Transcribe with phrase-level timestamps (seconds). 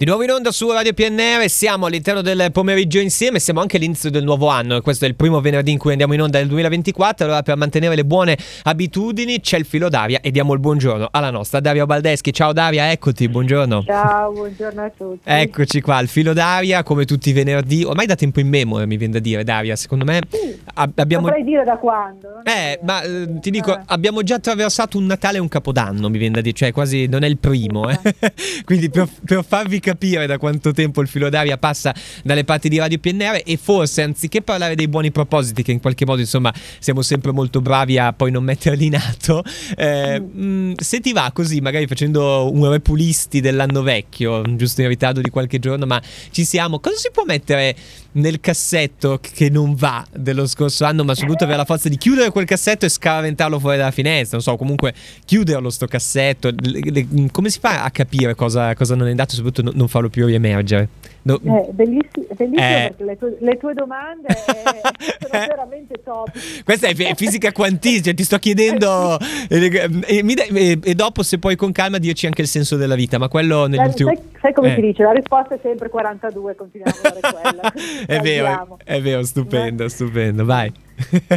[0.00, 4.10] Di nuovo in onda su Radio PNR, siamo all'interno del pomeriggio insieme, siamo anche all'inizio
[4.10, 7.26] del nuovo anno, questo è il primo venerdì in cui andiamo in onda nel 2024,
[7.26, 11.28] allora per mantenere le buone abitudini c'è il filo d'aria e diamo il buongiorno alla
[11.28, 12.32] nostra Daria Baldeschi.
[12.32, 13.82] Ciao Daria, eccoti, buongiorno.
[13.84, 15.20] Ciao, buongiorno a tutti.
[15.22, 18.96] Eccoci qua, il filo d'aria come tutti i venerdì, ormai da tempo in memoria mi
[18.96, 21.26] viene da dire Daria, secondo me Sì, ab- abbiamo...
[21.26, 22.42] Saprei dire da quando.
[22.44, 23.82] Eh, ma eh, ti dico, Eh.
[23.88, 27.22] abbiamo già attraversato un Natale e un Capodanno, mi viene da dire, cioè quasi non
[27.22, 28.00] è il primo, eh.
[28.64, 29.88] Quindi per, per farvi capire
[30.26, 34.42] da quanto tempo il filo d'aria passa dalle parti di Radio PNR e forse anziché
[34.42, 38.30] parlare dei buoni propositi, che in qualche modo insomma siamo sempre molto bravi a poi
[38.30, 39.42] non metterli in atto,
[39.76, 45.20] eh, mh, se ti va così, magari facendo un repulisti dell'anno vecchio, giusto in ritardo
[45.20, 47.74] di qualche giorno, ma ci siamo, cosa si può mettere
[48.12, 52.30] nel cassetto che non va dello scorso anno, ma soprattutto avere la forza di chiudere
[52.30, 54.92] quel cassetto e scaraventarlo fuori dalla finestra, non so, comunque
[55.24, 59.34] chiuderlo sto cassetto, le- le- come si fa a capire cosa, cosa non è andato
[59.34, 60.88] soprattutto non- non farlo più riemergere?
[61.22, 62.94] No- Eh, bellissimo, bellissimo Eh.
[62.98, 66.30] le tue, le tue domande eh, sono veramente top.
[66.64, 69.18] Questa è fi- fisica quantistica, cioè ti sto chiedendo
[69.50, 69.66] e,
[70.06, 73.18] e- dai- e- e dopo se poi con calma dirci anche il senso della vita,
[73.18, 74.74] ma quello negli Sai, sai- come Eh.
[74.76, 75.02] si dice?
[75.02, 77.72] La risposta è sempre 42, continuiamo a dare quella.
[78.06, 80.72] È vero, è, vero, stupendo, stupendo, vai.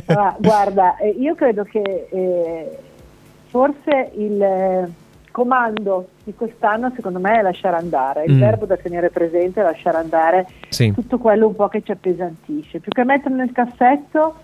[0.06, 2.78] Ah, guarda, eh, io credo che eh,
[3.50, 4.90] forse il eh,
[5.34, 8.40] comando di quest'anno secondo me è lasciare andare, il Mm.
[8.40, 10.94] verbo da tenere presente è lasciare andare Sì.
[10.94, 14.36] tutto quello un po' che ci appesantisce, più che mettere nel cassetto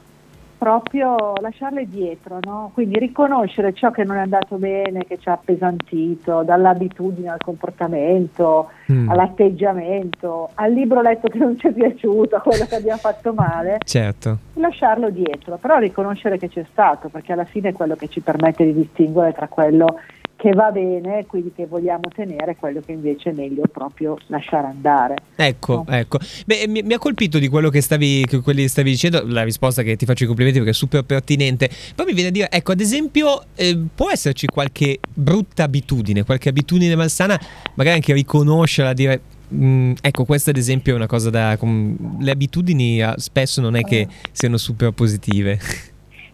[0.57, 2.71] proprio lasciarle dietro, no?
[2.73, 8.69] quindi riconoscere ciò che non è andato bene, che ci ha appesantito, dall'abitudine al comportamento,
[8.91, 9.07] Mm.
[9.09, 13.77] all'atteggiamento, al libro letto che non ci è piaciuto, a quello che abbiamo fatto male,
[13.85, 14.37] Certo.
[14.55, 18.65] lasciarlo dietro, però riconoscere che c'è stato, perché alla fine è quello che ci permette
[18.65, 19.85] di distinguere tra quello
[20.18, 20.18] che
[20.53, 25.15] va bene, quindi che vogliamo tenere, quello che invece è meglio proprio lasciare andare.
[25.35, 25.93] Ecco, No.
[25.93, 26.17] ecco.
[26.45, 29.83] Beh, mi, mi ha colpito di quello che stavi, che quelli stavi dicendo, la risposta
[29.83, 31.69] che ti faccio i complimenti perché è super pertinente.
[31.93, 36.47] Poi mi viene a dire, ecco, ad esempio, eh, può esserci qualche brutta abitudine, qualche
[36.49, 37.37] abitudine malsana,
[37.75, 39.21] magari anche riconoscerla, dire...
[39.53, 41.57] "Mm, ecco, questa ad esempio è una cosa da...
[41.57, 45.59] com- le abitudini spesso non è che siano super positive.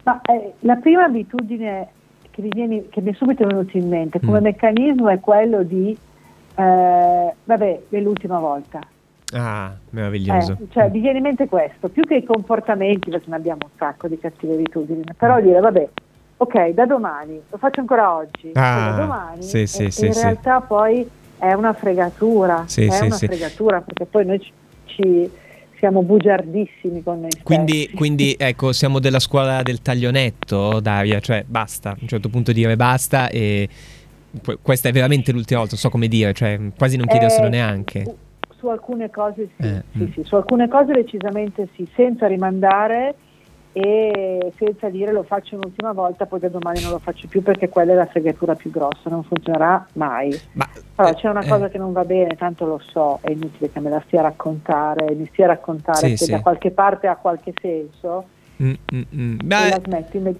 [0.04, 1.88] Ma eh, la prima abitudine
[2.36, 4.42] che mi, viene, che mi è subito venuta in mente come Mm.
[4.42, 5.96] meccanismo è quello di,
[6.54, 8.78] eh, vabbè, dell'ultima volta.
[9.34, 10.52] Ah, meraviglioso.
[10.60, 13.70] Eh, cioè, mi viene in mente questo, più che i comportamenti, perché ne abbiamo un
[13.76, 15.88] sacco di cattive abitudini, però dire, vabbè,
[16.36, 20.06] ok, da domani, lo faccio ancora oggi, Ah, poi da domani, sì, sì, e- sì,
[20.06, 20.20] in sì.
[20.20, 21.08] realtà poi
[21.38, 24.52] è una fregatura, Sì, è sì, una fregatura, perché poi noi ci,
[24.84, 25.30] ci
[25.78, 31.90] siamo bugiardissimi con noi Quindi, quindi, ecco, siamo della scuola del taglionetto, Daria, cioè basta,
[31.90, 33.68] a un certo punto dire basta e
[34.42, 37.50] que- questa è veramente l'ultima volta, non so come dire, cioè quasi non chiederselo Eh,
[37.50, 38.02] neanche.
[38.04, 38.16] Su,
[38.58, 40.12] su alcune cose sì, Eh, sì, mm.
[40.12, 43.14] sì, su alcune cose decisamente sì, senza rimandare
[43.78, 47.68] e senza dire lo faccio un'ultima volta, poi da domani non lo faccio più perché
[47.68, 50.34] quella è la fregatura più grossa, non funzionerà mai.
[50.52, 53.32] Ma, Allora, eh, c'è una eh, cosa che non va bene, tanto lo so, è
[53.32, 56.30] inutile che me la stia a raccontare, mi stia a raccontare Sì, che sì.
[56.30, 58.24] da qualche parte ha qualche senso
[58.62, 59.38] mm, mm, mm.
[59.44, 59.80] Beh,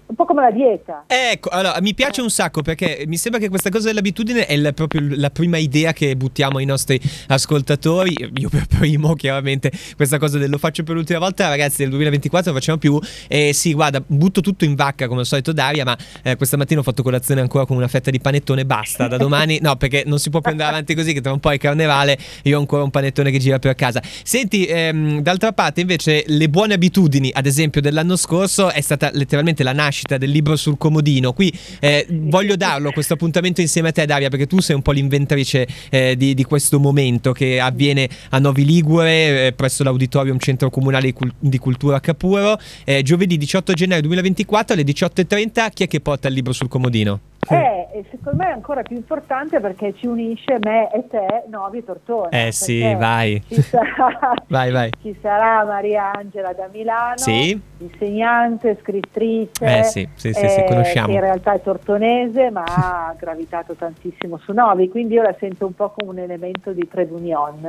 [0.07, 1.05] un po' come la dieta.
[1.07, 4.73] Ecco, allora mi piace un sacco perché mi sembra che questa cosa dell'abitudine è la-
[4.73, 8.15] proprio la prima idea che buttiamo ai nostri ascoltatori.
[8.39, 12.51] Io per primo, chiaramente, questa cosa del lo faccio per l'ultima volta, ragazzi, del 2024
[12.51, 12.99] non facciamo più.
[13.29, 15.85] E sì, guarda, butto tutto in vacca come al solito, Daria.
[15.85, 18.65] Ma eh, questa mattina ho fatto colazione ancora con una fetta di panettone.
[18.65, 21.13] Basta, da domani, no, perché non si può più andare avanti così.
[21.13, 22.19] Che tra un po' è carnevale.
[22.45, 24.01] Io ho ancora un panettone che gira per casa.
[24.23, 29.65] Senti, ehm, d'altra parte, invece, le buone abitudini, ad esempio, dell'anno scorso è stata letteralmente
[29.65, 31.33] la nascita del libro sul comodino.
[31.33, 34.93] Qui eh, voglio darlo questo appuntamento insieme a te, Daria, perché tu sei un po'
[34.93, 40.71] l'inventrice eh, di, di questo momento che avviene a Novi Ligure, eh, presso l'Auditorium Centro
[40.71, 42.59] Comunale di Cultura Capuro.
[42.85, 45.71] Eh, giovedì 18 gennaio 2024 alle 18.30.
[45.75, 47.21] Chi è che porta il libro sul comodino?
[47.49, 51.79] Eh, e secondo me è ancora più importante perché ci unisce me e te, Novi
[51.79, 52.29] e Tortona.
[52.29, 53.43] Eh sì, vai.
[53.49, 54.91] Ci sarà, Vai, vai.
[55.03, 57.59] ci sarà Maria Angela da Milano, Sì.
[57.79, 61.07] insegnante, scrittrice, Eh sì, sì, sì, sì, eh, conosciamo.
[61.07, 65.67] che in realtà è tortonese ma ha gravitato tantissimo su Novi, quindi io la sento
[65.67, 67.05] un po' come un elemento di trade.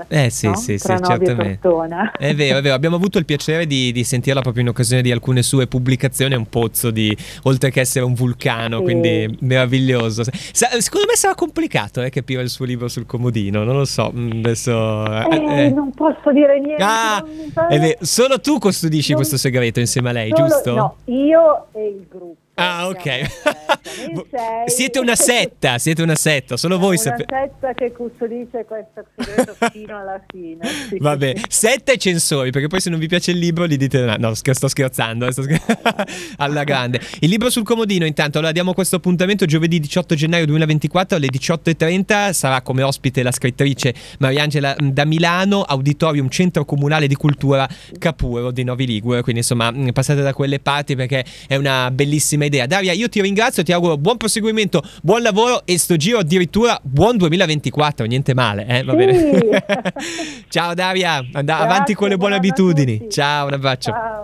[0.07, 0.55] Eh sì, no?
[0.55, 1.59] sì, Tra sì, Novi certamente.
[1.61, 2.11] Tortona.
[2.17, 5.11] È vero, è vero, abbiamo avuto il piacere di, di sentirla proprio in occasione di
[5.11, 8.83] alcune sue pubblicazioni, è un pozzo di, oltre che essere un vulcano, Sì.
[8.83, 10.16] quindi meraviglioso.
[10.23, 14.11] Sa- secondo me sarà complicato eh, capire il suo libro sul comodino, non lo so,
[14.15, 15.05] mm, adesso...
[15.05, 15.69] Eh, eh, eh.
[15.69, 16.83] Non posso dire niente.
[16.83, 17.23] Ah,
[17.69, 20.75] non solo tu custodisci Non- questo segreto insieme a lei, Solo- giusto?
[20.75, 22.45] No, io e il gruppo.
[22.59, 24.65] Ah, ok.
[24.65, 27.25] Siete una setta, siete una setta, solo voi Una sapete.
[27.29, 30.67] setta che custodisce questo segreto fino alla fine.
[30.89, 33.77] Sì, Vabbè, sì, setta e censori, perché poi se non vi piace il libro li
[33.77, 35.61] dite no, scher- sto scherzando, eh, sto scher-
[36.37, 36.99] alla grande.
[37.19, 42.31] Il libro sul comodino intanto, allora diamo questo appuntamento giovedì 18 gennaio 2024 alle 18.30,
[42.33, 47.67] sarà come ospite la scrittrice Mariangela mm, da Milano, Auditorium Centro Comunale di Cultura
[47.99, 52.45] Capuro di Novi Ligure, quindi insomma mm, passate da quelle parti perché è una bellissima
[52.47, 52.65] idea.
[52.65, 57.17] Daria, io ti ringrazio, ti auguro buon proseguimento, buon lavoro e sto giro addirittura buon
[57.17, 58.83] 2024, niente male, eh?
[58.83, 58.97] va Sì.
[58.97, 59.93] bene.
[60.49, 63.07] Ciao Daria, and- avanti con le buone abitudini.
[63.09, 63.91] Ciao, un abbraccio.
[63.91, 64.15] Ciao.